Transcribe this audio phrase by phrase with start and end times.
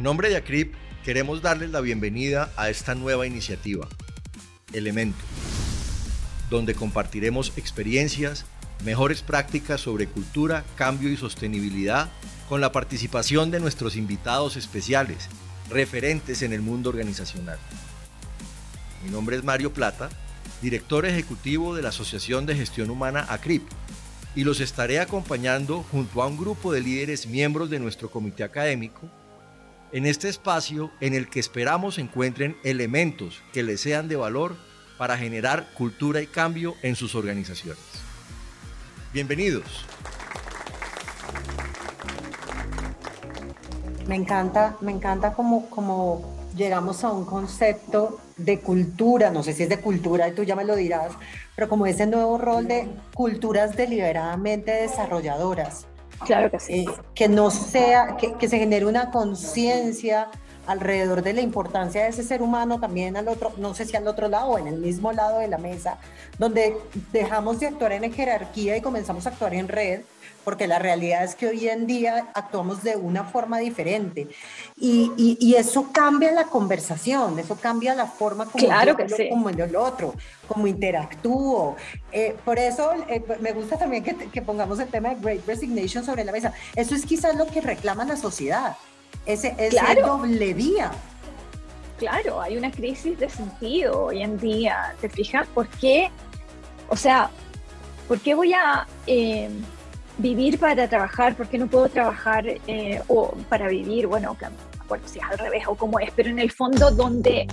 [0.00, 0.72] En nombre de ACRIP,
[1.04, 3.86] queremos darles la bienvenida a esta nueva iniciativa,
[4.72, 5.22] Elemento,
[6.48, 8.46] donde compartiremos experiencias,
[8.82, 12.08] mejores prácticas sobre cultura, cambio y sostenibilidad
[12.48, 15.28] con la participación de nuestros invitados especiales,
[15.68, 17.58] referentes en el mundo organizacional.
[19.04, 20.08] Mi nombre es Mario Plata,
[20.62, 23.68] director ejecutivo de la Asociación de Gestión Humana ACRIP,
[24.34, 29.10] y los estaré acompañando junto a un grupo de líderes miembros de nuestro comité académico
[29.92, 34.56] en este espacio en el que esperamos encuentren elementos que les sean de valor
[34.98, 37.82] para generar cultura y cambio en sus organizaciones.
[39.12, 39.86] Bienvenidos.
[44.06, 49.68] Me encanta, me encanta como, llegamos a un concepto de cultura, no sé si es
[49.68, 51.12] de cultura y tú ya me lo dirás,
[51.54, 55.86] pero como ese nuevo rol de culturas deliberadamente desarrolladoras.
[56.24, 56.80] Claro que sí.
[56.80, 60.28] Eh, que no sea, que, que se genere una conciencia
[60.66, 64.06] alrededor de la importancia de ese ser humano también al otro, no sé si al
[64.06, 65.98] otro lado o en el mismo lado de la mesa,
[66.38, 66.76] donde
[67.12, 70.02] dejamos de actuar en jerarquía y comenzamos a actuar en red,
[70.50, 74.26] porque la realidad es que hoy en día actuamos de una forma diferente
[74.76, 79.48] y, y, eso cambia la conversación, eso cambia la forma como claro yo que como
[79.48, 80.12] el otro,
[80.48, 81.76] como interactúo.
[82.10, 86.04] Eh, por eso eh, me gusta también que, que pongamos el tema de Great Resignation
[86.04, 86.52] sobre la mesa.
[86.74, 88.76] Eso es quizás lo que reclama la sociedad
[89.26, 90.04] ese, ese claro.
[90.04, 90.90] doble vía.
[91.96, 94.96] Claro, hay una crisis de sentido hoy en día.
[95.00, 95.46] ¿Te fijas?
[95.54, 96.10] ¿Por qué?
[96.88, 97.30] O sea,
[98.08, 99.48] ¿por qué voy a eh,
[100.20, 101.34] vivir para trabajar?
[101.34, 104.06] ¿Por qué no puedo trabajar eh, o para vivir?
[104.06, 104.36] Bueno,
[104.88, 107.46] bueno, si es al revés o como es, pero en el fondo, donde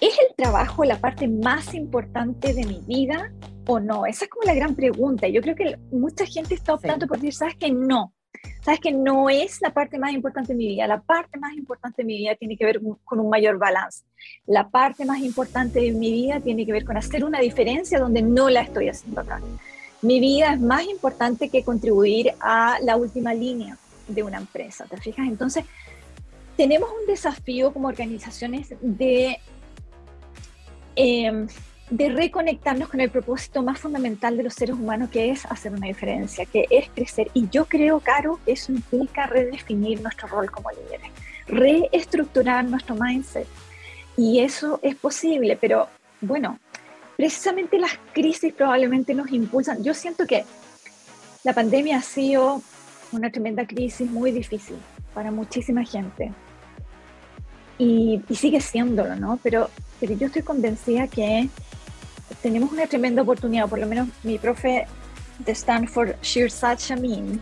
[0.00, 3.32] es el trabajo la parte más importante de mi vida
[3.66, 4.06] o no?
[4.06, 5.28] Esa es como la gran pregunta.
[5.28, 7.08] Yo creo que mucha gente está optando sí.
[7.08, 8.12] por decir, ¿sabes que No,
[8.62, 10.86] sabes que no es la parte más importante de mi vida.
[10.86, 14.04] La parte más importante de mi vida tiene que ver con un mayor balance.
[14.46, 18.22] La parte más importante de mi vida tiene que ver con hacer una diferencia donde
[18.22, 19.40] no la estoy haciendo acá.
[20.02, 23.76] Mi vida es más importante que contribuir a la última línea
[24.06, 25.26] de una empresa, ¿te fijas?
[25.26, 25.64] Entonces,
[26.56, 29.38] tenemos un desafío como organizaciones de...
[30.96, 31.46] Eh,
[31.90, 35.86] de reconectarnos con el propósito más fundamental de los seres humanos, que es hacer una
[35.86, 37.30] diferencia, que es crecer.
[37.34, 41.10] Y yo creo, Caro, que eso implica redefinir nuestro rol como líderes,
[41.46, 43.46] reestructurar nuestro mindset.
[44.16, 45.88] Y eso es posible, pero
[46.20, 46.58] bueno,
[47.18, 49.82] precisamente las crisis probablemente nos impulsan.
[49.82, 50.44] Yo siento que
[51.42, 52.62] la pandemia ha sido
[53.10, 54.76] una tremenda crisis muy difícil
[55.14, 56.32] para muchísima gente.
[57.76, 59.36] Y, y sigue siéndolo, ¿no?
[59.42, 59.68] Pero,
[59.98, 61.48] pero yo estoy convencida que
[62.40, 64.86] tenemos una tremenda oportunidad, por lo menos mi profe
[65.40, 67.40] de Stanford, Shirzad Shamin,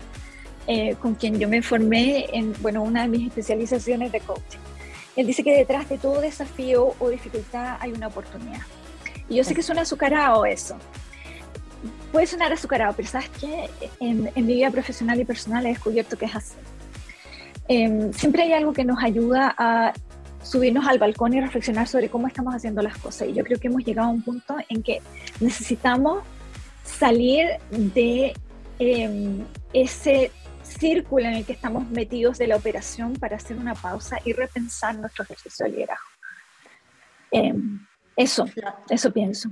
[0.67, 4.59] eh, con quien yo me formé en bueno, una de mis especializaciones de coaching.
[5.17, 8.63] Él dice que detrás de todo desafío o dificultad hay una oportunidad.
[9.29, 10.77] Y yo sé que suena azucarado eso.
[12.13, 13.69] Puede sonar azucarado, pero sabes que
[14.01, 16.55] en, en, mi vida profesional y personal he descubierto que es así.
[17.69, 19.93] Eh, siempre hay algo que nos ayuda a
[20.43, 23.29] subirnos al balcón y reflexionar sobre cómo estamos haciendo las cosas.
[23.29, 25.03] Y yo creo que hemos llegado a un punto en que
[25.41, 26.23] necesitamos
[26.85, 28.35] salir de
[28.79, 30.31] eh, ese
[30.63, 34.97] círculo en el que estamos metidos de la operación para hacer una pausa y repensar
[34.97, 36.07] nuestro ejercicio de liderazgo.
[37.33, 37.55] Eh,
[38.17, 38.47] eso,
[38.89, 39.51] eso pienso.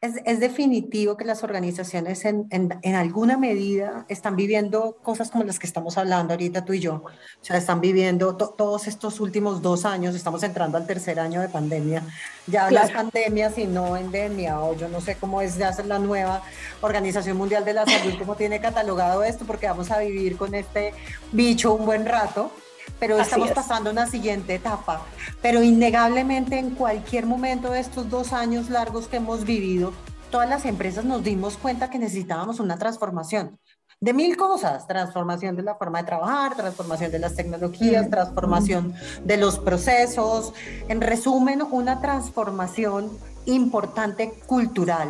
[0.00, 5.42] Es, es, definitivo que las organizaciones en, en, en, alguna medida están viviendo cosas como
[5.42, 7.02] las que estamos hablando ahorita tú y yo.
[7.02, 11.40] O sea, están viviendo to, todos estos últimos dos años, estamos entrando al tercer año
[11.40, 12.04] de pandemia.
[12.46, 12.86] Ya claro.
[12.86, 16.42] no es pandemia, sino endemia, o yo no sé cómo es ya la nueva
[16.80, 20.94] Organización Mundial de la Salud, cómo tiene catalogado esto, porque vamos a vivir con este
[21.32, 22.52] bicho un buen rato
[22.98, 23.54] pero Así estamos es.
[23.54, 25.04] pasando a una siguiente etapa.
[25.42, 29.92] Pero innegablemente en cualquier momento de estos dos años largos que hemos vivido,
[30.30, 33.58] todas las empresas nos dimos cuenta que necesitábamos una transformación
[34.00, 38.10] de mil cosas, transformación de la forma de trabajar, transformación de las tecnologías, mm.
[38.10, 40.52] transformación de los procesos,
[40.88, 43.10] en resumen, una transformación
[43.46, 45.08] importante cultural.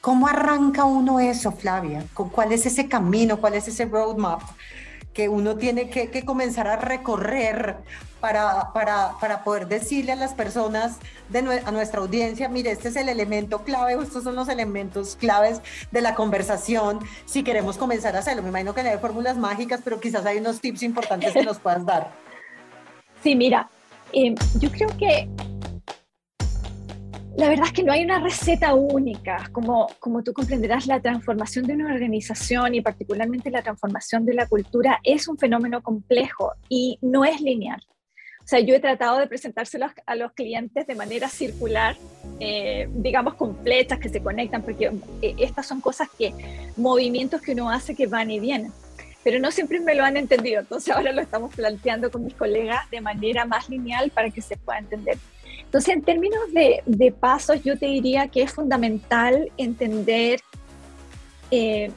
[0.00, 2.04] ¿Cómo arranca uno eso, Flavia?
[2.14, 3.38] ¿Cuál es ese camino?
[3.40, 4.40] ¿Cuál es ese roadmap?
[5.12, 7.76] Que uno tiene que, comenzar a recorrer
[8.20, 12.96] para, para, para, poder decirle a las personas, de a nuestra audiencia, mire, este es
[12.96, 15.60] el elemento clave estos son los elementos claves
[15.90, 18.42] de la conversación si queremos comenzar a hacerlo.
[18.42, 21.58] Me imagino que no hay fórmulas mágicas, pero quizás hay unos tips importantes que nos
[21.58, 22.12] puedas dar.
[23.20, 23.68] Sí, mira,
[24.12, 25.28] eh, yo creo que
[27.38, 29.48] La verdad es que no hay una receta única.
[29.52, 34.48] Como, como tú comprenderás, la transformación de una organización y particularmente la transformación de la
[34.48, 37.80] cultura es un fenómeno complejo y no es lineal.
[38.40, 41.96] O sea, yo he tratado de presentárselos a los clientes de manera circular,
[42.40, 44.90] eh, digamos con flechas que se conectan, porque
[45.22, 46.34] eh, estas son cosas que,
[46.76, 48.72] movimientos que uno hace que van y vienen.
[49.22, 52.90] Pero no siempre me lo han entendido, entonces ahora lo estamos planteando con mis colegas
[52.90, 55.18] de manera más lineal para que se pueda entender.
[55.68, 60.40] Entonces, en términos de, pasos, yo te diría que es fundamental entender
[61.50, 61.90] eh,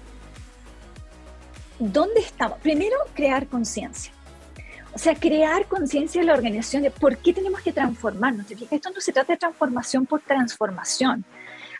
[1.80, 2.60] dónde estamos.
[2.60, 4.12] Primero, crear conciencia.
[4.94, 8.46] O sea, crear conciencia de la organización de por qué tenemos que transformarnos.
[8.52, 11.24] Esto no se trata de transformación por transformación.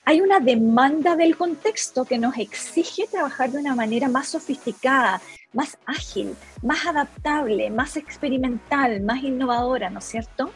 [0.06, 5.22] Hay una demanda del contexto que nos exige trabajar de una manera más sofisticada,
[5.52, 10.54] más ágil, más adaptable, más experimental, más innovadora, ¿no es cierto?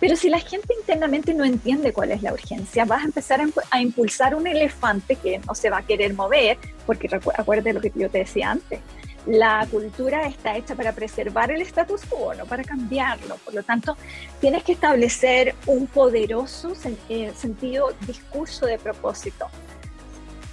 [0.00, 3.40] Pero si la gente internamente no entiende cuál es la urgencia, vas a empezar
[3.70, 6.56] a, impulsar un elefante que no se va a querer mover,
[6.86, 8.80] porque acuérdate lo que yo te decía antes.
[9.26, 13.36] La cultura está hecha para preservar el status quo, no para cambiarlo.
[13.44, 13.96] Por lo tanto,
[14.40, 16.72] tienes que establecer un poderoso
[17.08, 19.48] eh, sentido, discurso de propósito.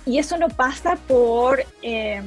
[0.06, 2.22] Y eso no pasa por eh,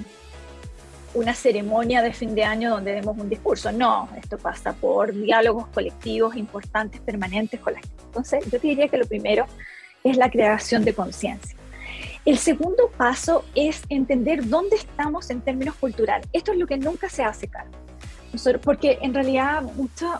[1.15, 3.73] una ceremonia de fin de año donde demos un discurso.
[3.73, 8.03] No, esto pasa por diálogos colectivos importantes, permanentes con la gente.
[8.05, 9.47] Entonces, yo te diría que lo primero
[10.05, 11.57] es la creación de conciencia.
[12.25, 16.29] El segundo paso es entender dónde estamos en términos culturales.
[16.33, 17.73] Esto es lo que nunca se hace cargo.
[18.63, 19.63] Porque en realidad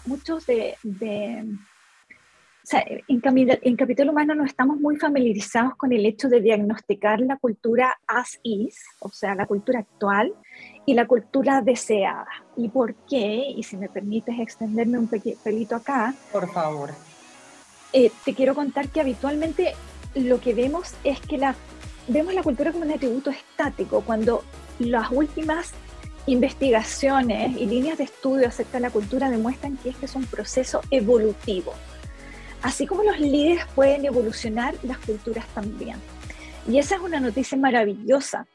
[0.07, 3.23] muchos de, o sea, en,
[3.63, 8.41] en, Capital Humano no estamos muy familiarizados con el hecho de diagnosticar la cultura as
[8.43, 10.33] is, o sea, la cultura actual,
[10.89, 12.27] y la cultura deseada.
[12.57, 13.45] ¿Y por qué?
[13.55, 16.15] Y si me permites extenderme un pelito acá.
[16.33, 16.93] Por favor.
[17.93, 19.75] Eh, te quiero contar que habitualmente
[20.15, 21.55] lo que vemos es que la,
[22.07, 24.43] vemos la cultura como un atributo estático, cuando
[24.79, 25.73] las últimas
[26.25, 30.81] investigaciones y líneas de estudio acerca de la cultura demuestran que este es un proceso
[30.91, 31.75] evolutivo.
[32.63, 35.99] Así como los líderes pueden evolucionar, las culturas también.
[36.67, 38.47] Y esa es una noticia maravillosa,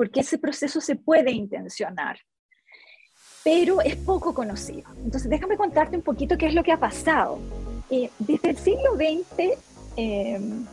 [0.00, 2.18] porque ese proceso se puede intencionar,
[3.44, 4.88] pero es poco conocido.
[5.04, 7.38] Entonces, déjame contarte un poquito qué es lo que ha pasado.
[7.90, 9.58] Eh, desde el siglo XX
[9.96, 10.64] em,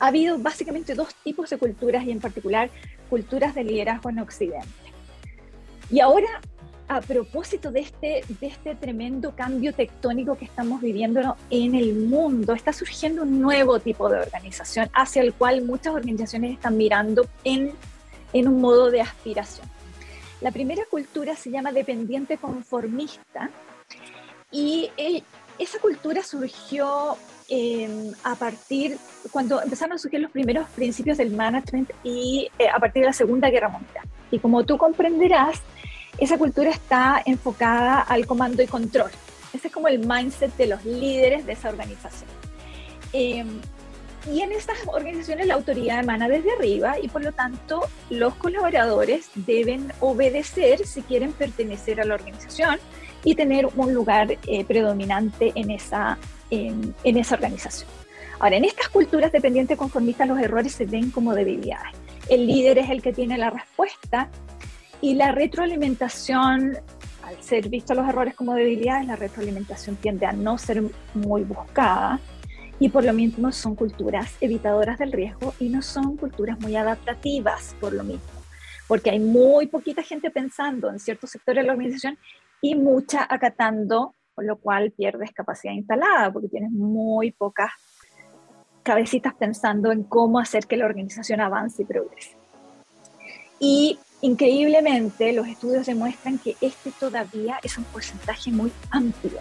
[0.00, 2.68] ha habido básicamente dos tipos de culturas y en particular
[3.08, 4.66] culturas de liderazgo en Occidente.
[5.88, 6.40] Y ahora,
[6.88, 12.54] a propósito de este, de este tremendo cambio tectónico que estamos viviendo en el mundo,
[12.54, 17.72] está surgiendo un nuevo tipo de organización hacia el cual muchas organizaciones están mirando en
[18.32, 19.66] en un modo de aspiración.
[20.40, 23.50] La primera cultura se llama dependiente conformista
[24.50, 25.22] y eh,
[25.58, 27.16] esa cultura surgió
[27.48, 28.98] em, a partir,
[29.30, 33.12] cuando empezaron a surgir los primeros principios del management y eh, a partir de la
[33.12, 34.04] Segunda Guerra Mundial.
[34.30, 35.60] Y como tú comprenderás,
[36.18, 39.10] esa cultura está enfocada al comando y control.
[39.52, 42.30] Ese es como el mindset de los líderes de esa organización.
[43.12, 43.60] Em,
[44.30, 49.30] y en estas organizaciones la autoridad emana desde arriba y por lo tanto los colaboradores
[49.34, 52.78] deben obedecer si quieren pertenecer a la organización
[53.24, 56.18] y tener un lugar eh, predominante en esa,
[56.50, 57.88] en, esa organización.
[58.38, 61.92] Ahora, en estas culturas dependientes conformistas los errores se ven como debilidades.
[62.28, 64.28] El líder es el que tiene la respuesta
[65.00, 66.76] y la retroalimentación,
[67.22, 70.82] al ser visto los errores como debilidades, la retroalimentación tiende a no ser
[71.14, 72.20] muy buscada
[72.82, 77.76] y por lo mismo son culturas evitadoras del riesgo y no son culturas muy adaptativas
[77.80, 78.26] por lo mismo,
[78.88, 82.18] porque hay muy poquita gente pensando en ciertos sectores de la organización
[82.60, 87.70] y mucha acatando, con lo cual pierdes capacidad instalada porque tienes muy pocas
[88.82, 92.36] cabecitas pensando en cómo hacer que la organización avance y progrese.
[93.60, 99.38] Y increíblemente los estudios demuestran que este todavía es un porcentaje muy amplio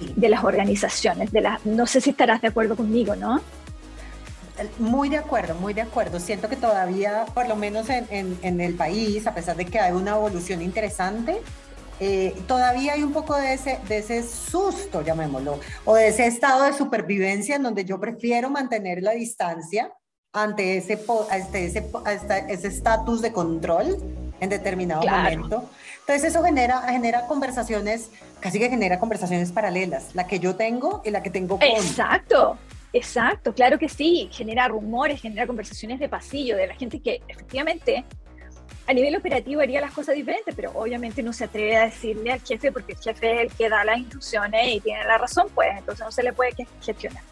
[0.00, 1.32] de las organizaciones.
[1.32, 3.40] De las, no sé si estarás de acuerdo conmigo, ¿no?
[4.78, 6.18] Muy de acuerdo, muy de acuerdo.
[6.18, 9.92] Siento que todavía, por lo menos en, en, el país, a pesar de que hay
[9.92, 11.42] una evolución interesante,
[12.00, 16.64] eh, todavía hay un poco de ese, de ese susto, llamémoslo, o de ese estado
[16.64, 19.92] de supervivencia en donde yo prefiero mantener la distancia
[20.32, 21.02] ante ese
[22.48, 23.96] ese estatus de control
[24.40, 25.68] en determinado momento.
[26.00, 31.10] Entonces eso genera, genera conversaciones, casi que genera conversaciones paralelas, la que yo tengo y
[31.10, 31.68] la que tengo con.
[31.68, 32.58] Exacto,
[32.92, 38.04] exacto, claro que sí, genera rumores, genera conversaciones de pasillo de la gente que efectivamente
[38.86, 42.40] a nivel operativo haría las cosas diferentes, pero obviamente no se atreve a decirle al
[42.40, 45.70] jefe porque el jefe es el que da las instrucciones y tiene la razón, pues
[45.76, 47.22] entonces no se le puede gestionar.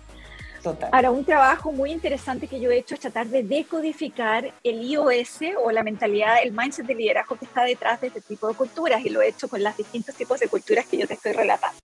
[0.65, 0.89] Total.
[0.93, 5.41] Ahora, un trabajo muy interesante que yo he hecho es tratar de decodificar el iOS
[5.63, 9.05] o la mentalidad, el mindset de liderazgo que está detrás de este tipo de culturas
[9.05, 11.77] y lo he hecho con los distintos tipos de culturas que yo te estoy relatando.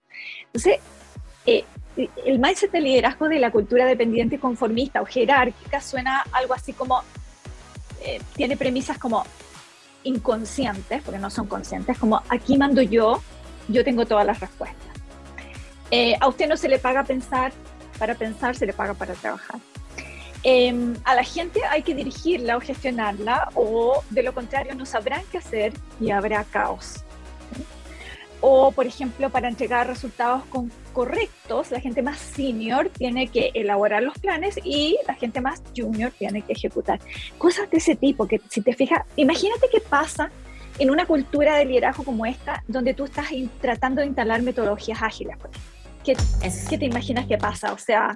[0.47, 0.79] Entonces,
[1.45, 1.65] eh,
[2.25, 7.03] el mindset de liderazgo de la cultura dependiente conformista o jerárquica suena algo así como,
[8.03, 9.25] eh, tiene premisas como
[10.05, 13.23] inconscientes, porque no son conscientes, como aquí mando yo,
[13.69, 14.89] yo tengo todas las respuestas.
[15.91, 17.53] Eh, a usted no se le paga pensar
[18.01, 19.61] para pensar, se le paga para trabajar.
[20.43, 25.23] Em, a la gente hay que dirigirla o gestionarla o de lo contrario no sabrán
[25.31, 27.05] qué hacer y habrá caos.
[28.41, 30.43] O, por ejemplo, para entregar resultados
[30.95, 36.11] correctos, la gente más senior tiene que elaborar los planes y la gente más junior
[36.19, 37.01] tiene que ejecutar.
[37.37, 40.31] Cosas de ese tipo, que si te fijas, imagínate qué pasa
[40.79, 43.27] en una cultura de liderazgo como esta, donde tú estás
[43.61, 45.37] tratando de instalar metodologías ágiles.
[45.39, 45.53] Pues.
[46.05, 46.17] ¿Qué,
[46.69, 47.73] ¿Qué, te imaginas que pasa?
[47.73, 48.15] O sea...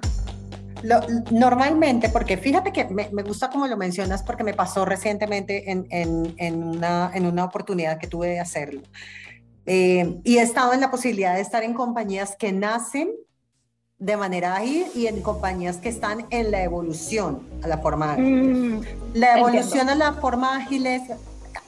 [1.31, 5.87] normalmente, porque fíjate que me, me, gusta como lo mencionas, porque me pasó recientemente en,
[5.89, 8.81] en, en, una, en una oportunidad que tuve de hacerlo.
[9.65, 13.11] Eh, y he estado en la posibilidad de estar en compañías que nacen
[13.97, 18.25] de manera ágil y en compañías que están en la evolución a la forma ágil.
[18.25, 18.81] Mm,
[19.13, 21.03] la evolución a la forma ágil es,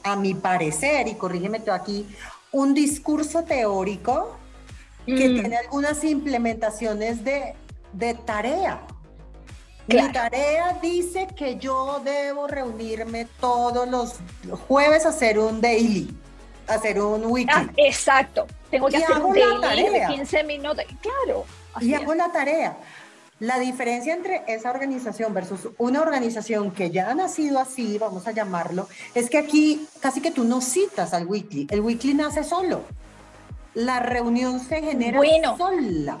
[0.04, 2.06] a mi parecer, y corrígeme tú aquí,
[2.52, 4.36] un discurso teórico
[5.16, 5.40] que mm.
[5.40, 7.54] tiene algunas implementaciones de,
[7.92, 8.80] de tarea.
[9.86, 14.16] Mi tarea dice que yo debo reunirme todos los
[14.66, 16.14] jueves a hacer un daily
[16.68, 17.54] hacer un weekly.
[17.54, 18.46] Ah, exacto.
[18.70, 20.84] Tengo que hacer un daily de 15 minutos.
[21.00, 21.44] Claro.
[21.80, 22.76] Y hago la tarea.
[23.40, 28.32] La diferencia entre esa organización versus una organización que ya ha nacido así, vamos a
[28.32, 31.68] llamarlo, es que aquí casi que tú no citas al weekly.
[31.70, 32.82] El weekly nace solo.
[33.78, 36.18] La reunión se genera bueno, sola.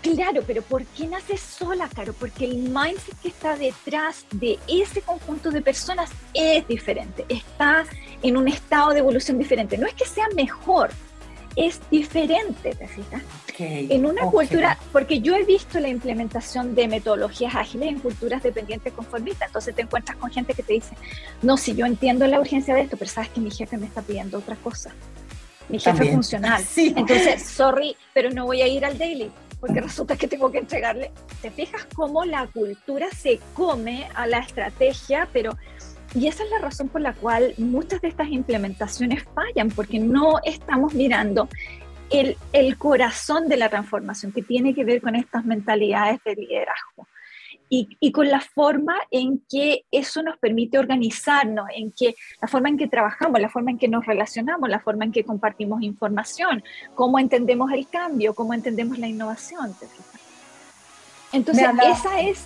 [0.00, 2.14] Claro, pero ¿por qué nace sola, Caro?
[2.14, 7.84] Porque el mindset que está detrás de ese conjunto de personas es diferente, está
[8.22, 9.76] en un estado de evolución diferente.
[9.76, 10.88] No es que sea mejor,
[11.54, 13.22] es diferente, ¿te fijas?
[13.58, 18.90] en una cultura, porque yo he visto la implementación de metodologías ágiles en culturas dependientes
[18.94, 20.96] conformistas, entonces te encuentras con gente que te dice,
[21.42, 24.00] no, si yo entiendo la urgencia de esto, pero sabes que mi jefe me está
[24.00, 24.94] pidiendo otra cosa.
[25.70, 26.62] Mi jefe funcional.
[26.76, 31.12] Entonces, sorry, pero no voy a ir al daily porque resulta que tengo que entregarle.
[31.42, 35.28] ¿Te fijas cómo la cultura se come a la estrategia?
[35.32, 35.56] Pero,
[36.14, 40.40] y esa es la razón por la cual muchas de estas implementaciones fallan, porque no
[40.44, 41.48] estamos mirando
[42.10, 47.06] el, el corazón de la transformación que tiene que ver con estas mentalidades de liderazgo
[47.72, 52.76] y, con la forma en que eso nos permite organizarnos, en que la forma en
[52.76, 56.64] que trabajamos, la forma en que nos relacionamos, la forma en que compartimos información,
[56.96, 59.76] cómo entendemos el cambio, cómo entendemos la innovación.
[61.32, 62.44] Entonces, esa es,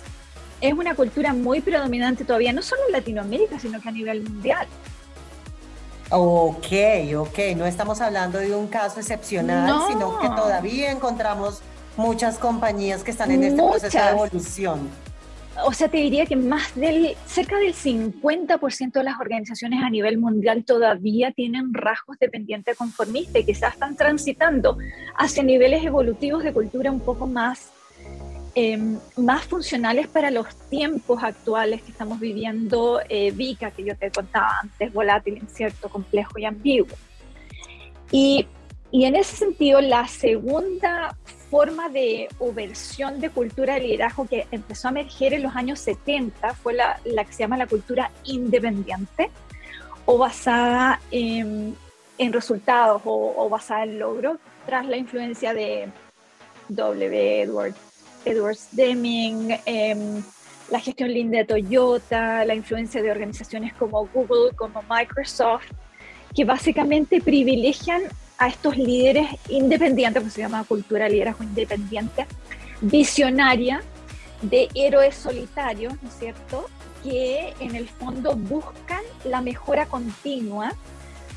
[0.61, 4.67] es una cultura muy predominante todavía, no solo en Latinoamérica, sino que a nivel mundial.
[6.11, 6.67] Ok,
[7.17, 11.63] ok, no estamos hablando de un caso excepcional, sino que todavía encontramos
[11.97, 15.05] muchas compañías que están en este proceso de evolución
[15.63, 20.17] o sea, te diría que más del, cerca del 50% de las organizaciones a nivel
[20.17, 24.77] mundial todavía tienen rasgos dependientes conformistas y quizás están transitando
[25.15, 27.71] hacia niveles evolutivos de cultura un poco más,
[28.53, 34.11] em, más funcionales para los tiempos actuales que estamos viviendo, eh, VICA, que yo te
[34.11, 36.97] contaba antes, volátil, incierto, complejo y ambiguo.
[38.11, 38.47] Y,
[38.91, 41.15] y en ese sentido, la segunda
[41.55, 45.79] forma de o versión de cultura de liderazgo que empezó a emerger en los años
[45.79, 49.31] 70 fue la, la que se llama la cultura independiente
[50.03, 51.73] o basada en,
[52.17, 55.87] en resultados o, basada en logros, tras la influencia de
[56.67, 57.41] W.
[57.43, 57.73] Edward,
[58.25, 60.21] Edwards Deming, em,
[60.69, 65.71] la gestión Lean de Toyota, la influencia de organizaciones como Google, como Microsoft,
[66.35, 68.01] que básicamente privilegian
[68.37, 72.25] a estos líderes independientes, como se llama cultura liderazgo independiente,
[72.81, 73.81] visionaria,
[74.41, 76.65] de héroes solitarios, ¿no es cierto?,
[77.03, 80.73] que en el fondo buscan la mejora continua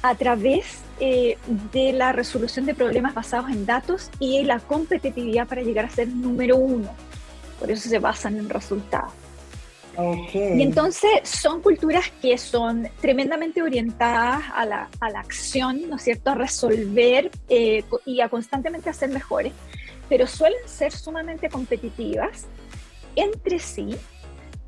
[0.02, 1.36] a través eh,
[1.72, 6.08] de la resolución de problemas basados en datos y la competitividad para llegar a ser
[6.08, 6.88] número uno.
[7.60, 9.12] Por eso se basan en resultados.
[10.32, 16.02] Y entonces son culturas que son tremendamente orientadas a la, a la acción, ¿no es
[16.02, 19.52] cierto?, a resolver eh, y a constantemente hacer mejores,
[20.08, 22.46] pero suelen ser sumamente competitivas
[23.16, 23.96] entre sí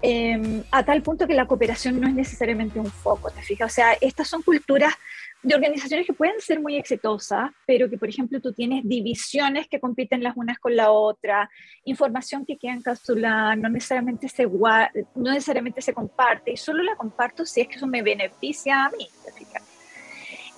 [0.03, 3.71] em, a tal punto que la cooperación no es necesariamente un foco, ¿te fijas?
[3.71, 4.95] O sea, estas son culturas
[5.43, 9.81] de organizaciones que pueden ser muy exitosas, pero que, por ejemplo, tú tienes divisiones que
[9.81, 11.51] compiten las unas con la otra,
[11.85, 17.47] información que queda encapsulada, no necesariamente se, no necesariamente se comparte, y solo la comparto
[17.47, 19.09] si es que eso me beneficia a mí.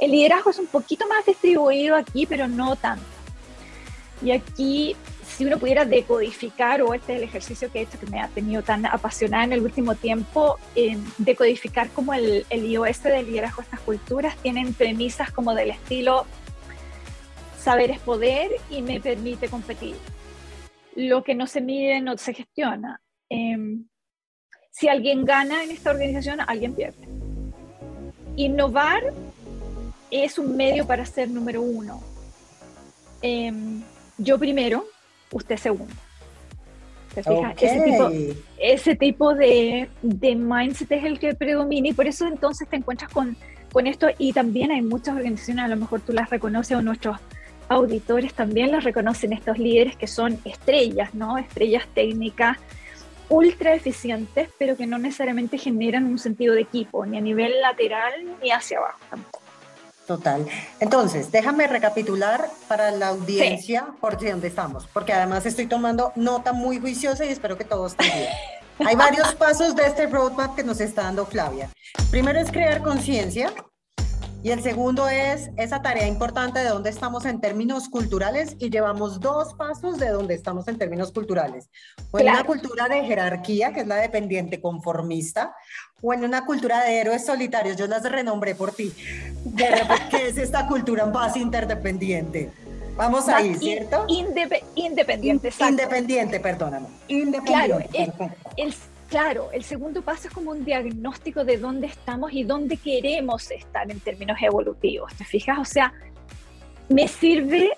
[0.01, 3.05] El liderazgo es un poquito más distribuido aquí, pero no tanto.
[4.21, 4.97] Y aquí
[5.37, 8.29] si uno pudiera decodificar, o este es el ejercicio que he hecho que me ha
[8.29, 10.59] tenido tan apasionada en el último tiempo,
[11.19, 16.27] decodificar cómo el, el IOS del liderazgo de estas culturas tienen premisas como del estilo
[17.63, 19.95] saber es poder y me permite competir.
[20.97, 23.01] Lo que no se mide no se gestiona.
[23.29, 23.87] Em,
[24.71, 27.09] si alguien gana en esta organización, alguien pierde.
[28.37, 29.03] Innovar
[30.11, 32.03] es un medio para ser número uno.
[33.23, 33.83] Em,
[34.19, 34.87] yo primero,
[35.33, 35.95] usted segundo.
[37.15, 37.55] ¿Te fijas?
[37.61, 38.11] Ese tipo,
[38.59, 43.11] ese tipo de, de, mindset es el que predomina y por eso entonces te encuentras
[43.13, 43.37] con,
[43.71, 47.19] con esto y también hay muchas organizaciones, a lo mejor tú las reconoces o nuestros
[47.69, 51.39] auditores también las reconocen, estos líderes que son estrellas, ¿no?
[51.39, 52.59] Estrellas técnicas
[53.29, 58.13] ultra eficientes, pero que no necesariamente generan un sentido de equipo, ni a nivel lateral
[58.43, 59.42] ni hacia abajo tampoco.
[60.07, 60.47] Total.
[60.81, 66.81] Entonces, déjame recapitular para la audiencia por dónde estamos, porque además estoy tomando nota muy
[66.81, 68.29] juiciosa y espero que todos bien.
[68.85, 71.71] Hay varios pasos de este roadmap que nos está dando Flavia.
[72.11, 73.53] Primero es crear conciencia,
[74.45, 79.21] y el segundo es esa tarea importante de dónde estamos en términos culturales y llevamos
[79.21, 81.71] dos pasos de dónde estamos en términos culturales.
[82.11, 85.55] O en una cultura de jerarquía, que es la dependiente conformista,
[86.01, 88.93] o en una cultura de héroes solitarios, yo las renombré por ti,
[90.11, 92.51] que es esta cultura más interdependiente.
[92.97, 94.05] Vamos ahí, ¿cierto?
[94.09, 96.89] independiente, Independiente, perdóname.
[97.09, 97.93] Independiente.
[97.93, 98.13] Claro,
[98.57, 98.75] el
[99.13, 103.91] Claro, el segundo paso es como un diagnóstico de dónde estamos y dónde queremos estar
[103.91, 105.59] en términos evolutivos, ¿te fijas?
[105.59, 105.93] O sea,
[106.89, 107.77] me sirve,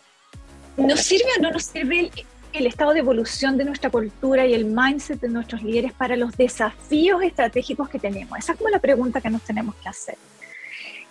[0.77, 2.13] ¿nos sirve o no nos sirve
[2.53, 6.37] el, estado de evolución de nuestra cultura y el mindset de nuestros líderes para los
[6.37, 8.39] desafíos estratégicos que tenemos?
[8.39, 10.17] Esa es como la pregunta que nos tenemos que hacer.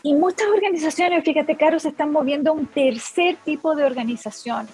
[0.04, 4.70] Y muchas organizaciones, fíjate, Caro, se están moviendo a un tercer tipo de organización.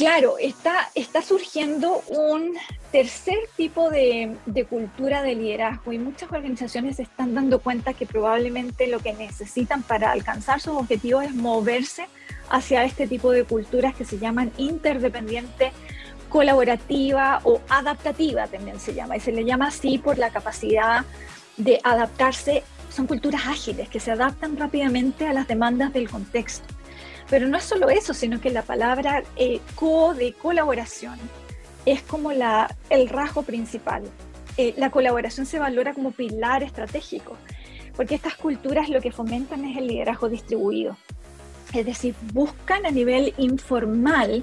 [0.00, 0.88] Claro, está,
[1.20, 2.56] surgiendo un
[2.90, 4.34] tercer tipo de,
[4.70, 9.82] cultura de liderazgo y muchas organizaciones se están dando cuenta que probablemente lo que necesitan
[9.82, 12.06] para alcanzar sus objetivos es moverse
[12.48, 15.70] hacia este tipo de culturas que se llaman interdependiente,
[16.30, 21.04] colaborativa o adaptativa también se llama y se le llama así por la capacidad
[21.58, 22.62] de adaptarse.
[22.88, 26.79] Son culturas ágiles que se adaptan rápidamente a las demandas del contexto.
[27.30, 31.18] Pero no es solo eso, sino que la palabra eh, co de colaboración
[31.86, 34.02] es como el rasgo principal.
[34.56, 37.36] Eh, la colaboración se valora como pilar estratégico,
[37.96, 40.96] porque estas culturas lo que fomentan es el liderazgo distribuido.
[41.72, 44.42] Es decir, buscan a nivel informal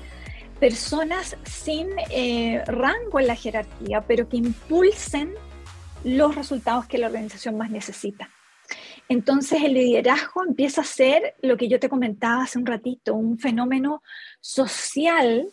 [0.61, 5.33] personas sin eh, rango en la jerarquía, pero que impulsen
[6.05, 8.29] los resultados que la organización más necesita.
[9.09, 13.39] Entonces el liderazgo empieza a ser lo que yo te comentaba hace un ratito, un
[13.39, 14.01] fenómeno
[14.41, 15.47] social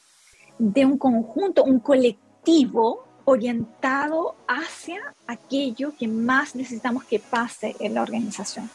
[0.58, 8.02] de un conjunto, un colectivo orientado hacia aquello que más necesitamos que pase en la
[8.02, 8.68] organización.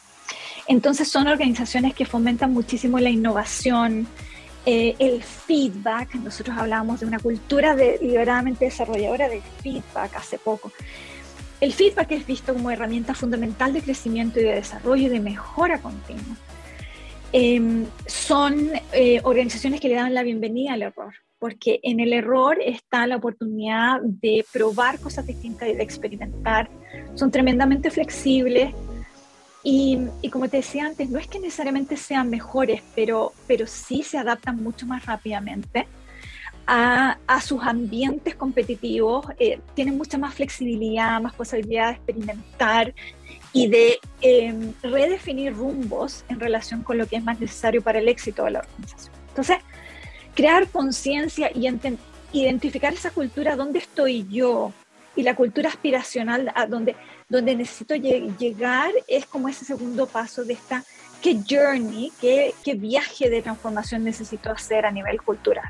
[0.66, 4.06] Entonces son organizaciones que fomentan muchísimo la innovación,
[4.66, 6.14] eh, el feedback.
[6.16, 10.72] Nosotros hablábamos de una cultura deliberadamente desarrolladora de feedback hace poco.
[11.60, 15.80] El feedback es visto como herramienta fundamental de crecimiento y de desarrollo y de mejora
[15.80, 16.36] continua.
[17.32, 22.58] Em, son eh, organizaciones que le dan la bienvenida al error porque en el error
[22.64, 26.70] está la oportunidad de probar cosas distintas y de experimentar.
[27.14, 28.74] Son tremendamente flexibles
[29.62, 29.98] y,
[30.30, 34.62] como te decía antes, no es que necesariamente sean mejores, pero, pero sí se adaptan
[34.62, 35.86] mucho más rápidamente
[36.72, 42.94] a, sus ambientes competitivos, eh, tienen mucha más flexibilidad, más posibilidad de experimentar
[43.52, 48.06] y de em, redefinir rumbos en relación con lo que es más necesario para el
[48.06, 49.12] éxito de la organización.
[49.30, 49.56] Entonces,
[50.36, 51.68] crear conciencia y
[52.32, 54.72] identificar esa cultura, dónde estoy yo,
[55.16, 56.94] y la cultura aspiracional a donde,
[57.28, 60.84] donde necesito llegar es como ese segundo paso de esta,
[61.20, 65.68] qué journey, qué, qué viaje de transformación necesito hacer a nivel cultural.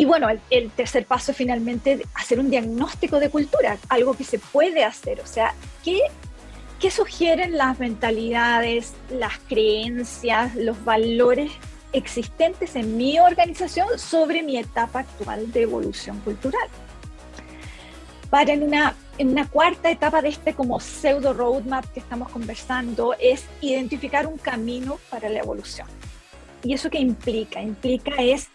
[0.00, 4.82] Y bueno, el, tercer paso finalmente hacer un diagnóstico de cultura, algo que se puede
[4.82, 5.52] hacer, o sea,
[5.84, 6.00] ¿qué,
[6.80, 11.52] qué sugieren las mentalidades, las creencias, los valores
[11.92, 16.66] existentes en mi organización sobre mi etapa actual de evolución cultural.
[18.30, 23.14] para en una, en una cuarta etapa de este como pseudo roadmap que estamos conversando
[23.20, 25.88] es identificar un camino para la evolución.
[26.62, 27.60] ¿Y eso qué implica?
[27.60, 28.48] Implica es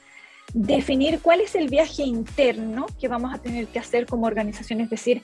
[0.53, 4.89] definir cuál es el viaje interno que vamos a tener que hacer como organización, es
[4.89, 5.23] decir,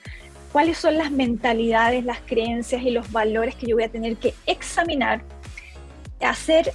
[0.52, 4.34] cuáles son las mentalidades, las creencias y los valores que yo voy a tener que
[4.46, 5.22] examinar,
[6.20, 6.72] hacer,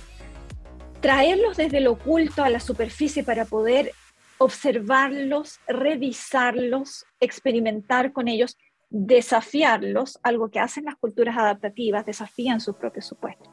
[1.00, 3.92] traerlos desde lo oculto a la superficie para poder
[4.40, 8.58] observarlos, revisarlos, experimentar con ellos,
[8.90, 13.52] desafiarlos, algo que hacen las culturas adaptativas, desafían su propio supuesto.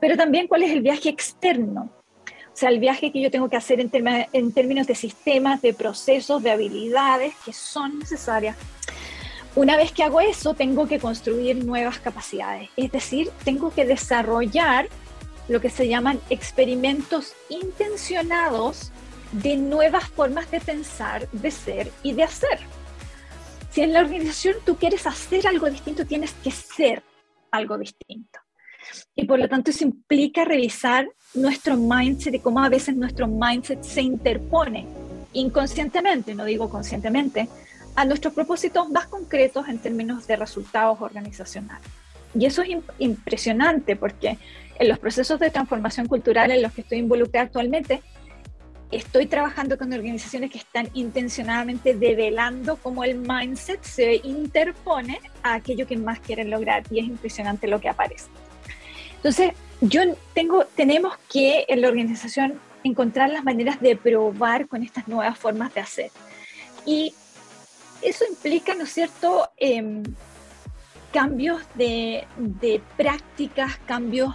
[0.00, 1.92] Pero también cuál es el viaje externo,
[2.58, 3.90] sea, el viaje que yo tengo que hacer en,
[4.32, 8.56] en términos de sistemas, de procesos, de habilidades que son necesarias.
[9.54, 14.88] Una vez que hago eso, tengo que construir nuevas capacidades, es decir, tengo que desarrollar
[15.48, 18.92] lo que se llaman experimentos intencionados
[19.32, 22.60] de nuevas formas de pensar, de ser y de hacer.
[23.70, 27.02] Si en la organización tú quieres hacer algo distinto, tienes que ser
[27.50, 28.40] algo distinto.
[29.14, 33.82] Y por lo tanto eso implica revisar nuestro mindset y cómo a veces nuestro mindset
[33.82, 34.86] se interpone
[35.32, 37.48] inconscientemente, no digo conscientemente,
[37.96, 41.88] a nuestros propósitos más concretos en términos de resultados organizacionales.
[42.34, 44.38] Y eso es impresionante porque
[44.78, 48.02] en los procesos de transformación cultural en los que estoy involucrada actualmente,
[48.90, 55.86] estoy trabajando con organizaciones que están intencionadamente develando cómo el mindset se interpone a aquello
[55.86, 58.28] que más quieren lograr y es impresionante lo que aparece.
[59.18, 60.02] Entonces, yo
[60.34, 65.74] tengo, tenemos que en la organización encontrar las maneras de probar con estas nuevas formas
[65.74, 66.10] de hacer.
[66.86, 67.14] Y
[68.02, 70.02] eso implica, ¿no es cierto?, em,
[71.12, 72.26] cambios de,
[72.96, 74.34] prácticas, cambios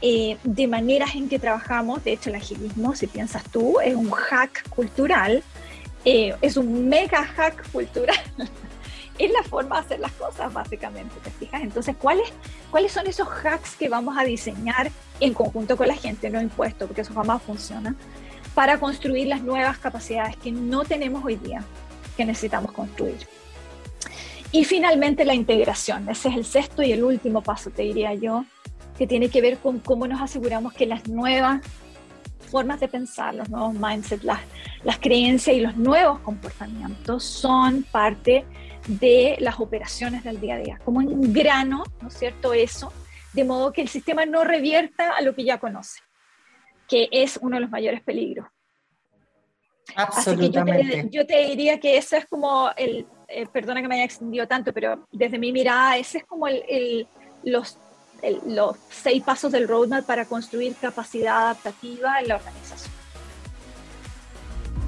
[0.00, 2.02] eh, de maneras en que trabajamos.
[2.04, 5.42] De hecho, el agilismo, si piensas tú, es un hack cultural,
[6.04, 8.16] eh, es un mega hack cultural.
[9.18, 11.62] es la forma de hacer las cosas, básicamente, ¿te fijas?
[11.62, 12.32] Entonces, ¿cuáles,
[12.70, 16.86] ¿cuáles son esos hacks que vamos a diseñar en conjunto con la gente, no impuesto,
[16.86, 17.94] porque eso jamás funciona,
[18.54, 21.64] para construir las nuevas capacidades que no tenemos hoy día,
[22.16, 23.18] que necesitamos construir?
[24.50, 28.44] Y finalmente la integración, ese es el sexto y el último paso, te diría yo,
[28.96, 31.60] que tiene que ver con cómo nos aseguramos que las nuevas
[32.50, 34.40] formas de pensar, los nuevos mindsets, las,
[34.82, 38.44] las creencias y los nuevos comportamientos son parte
[38.88, 42.54] de las operaciones del día a día, como un grano, ¿no es cierto?
[42.54, 42.92] Eso,
[43.34, 46.00] de modo que el sistema no revierta a lo que ya conoce,
[46.88, 48.46] que es uno de los mayores peligros.
[49.94, 50.98] Absolutamente.
[50.98, 54.04] Así que yo te, diría que eso es como el, eh, perdona que me haya
[54.04, 57.06] extendido tanto, pero desde mi mirada, ese es como el, el,
[57.44, 57.78] los
[58.46, 62.92] los seis pasos del roadmap para construir capacidad adaptativa en la organización.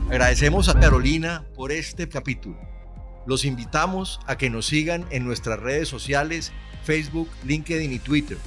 [0.08, 2.69] Agradecemos a Carolina por este capítulo.
[3.26, 6.52] Los invitamos a que nos sigan en nuestras redes sociales,
[6.84, 8.38] Facebook, LinkedIn y Twitter.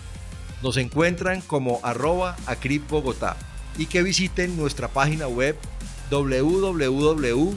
[0.62, 3.38] Nos encuentran como arroba Acrip Bogotá
[3.77, 5.57] y que visiten nuestra página web
[6.09, 7.53] www.acrip.org.